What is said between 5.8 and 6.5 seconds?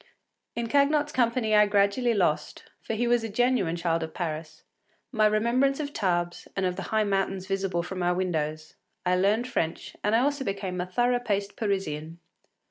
Tarbes